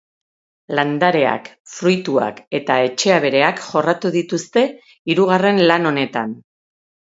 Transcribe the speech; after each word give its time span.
Landareak, 0.77 1.51
fruituak 1.73 2.39
eta 2.61 2.79
etxe-abereak 2.87 3.63
jorratu 3.67 4.13
dituzte 4.17 4.67
hirugarren 5.15 5.65
lan 5.69 5.93
honetan. 5.95 6.37